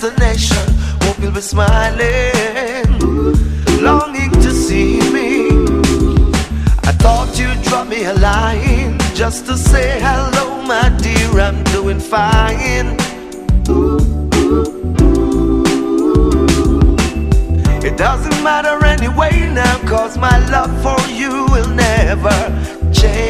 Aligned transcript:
destination. 0.00 0.66
Hope 1.02 1.18
you'll 1.20 1.32
be 1.32 1.40
smiling, 1.40 2.98
longing 3.82 4.30
to 4.30 4.50
see 4.50 4.98
me. 5.12 5.48
I 6.84 6.92
thought 7.02 7.38
you'd 7.38 7.60
drop 7.62 7.88
me 7.88 8.04
a 8.04 8.14
line 8.14 8.98
just 9.14 9.46
to 9.46 9.56
say 9.58 10.00
hello, 10.00 10.62
my 10.62 10.88
dear. 11.02 11.40
I'm 11.40 11.62
doing 11.64 12.00
fine. 12.00 12.96
It 17.84 17.96
doesn't 17.98 18.42
matter 18.42 18.84
anyway 18.86 19.50
now, 19.52 19.78
cause 19.86 20.16
my 20.16 20.38
love 20.48 20.72
for 20.82 21.00
you 21.10 21.44
will 21.52 21.68
never 21.68 22.36
change. 22.92 23.29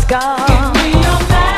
scar. 0.00 0.46
Give 0.46 0.82
me 0.82 0.92
your 0.92 1.18
back. 1.28 1.49